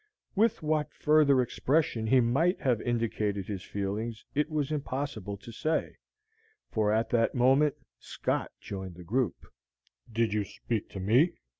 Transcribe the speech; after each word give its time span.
With 0.35 0.63
what 0.63 0.95
further 0.95 1.43
expression 1.43 2.07
he 2.07 2.21
might 2.21 2.59
have 2.59 2.81
indicated 2.81 3.45
his 3.47 3.61
feelings 3.61 4.25
it 4.33 4.49
was 4.49 4.71
impossible 4.71 5.37
to 5.37 5.51
say, 5.51 5.97
for 6.71 6.91
at 6.91 7.11
that 7.11 7.35
moment 7.35 7.75
Scott 7.99 8.49
joined 8.59 8.95
the 8.95 9.03
group. 9.03 9.45
"Did 10.11 10.33
you 10.33 10.43
speak 10.43 10.89
to 10.89 10.99
me?" 10.99 11.33